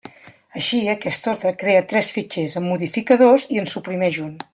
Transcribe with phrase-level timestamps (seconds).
[0.59, 4.35] Així, aquesta Ordre crea tres fitxers, en modifica dos i en suprimeix un.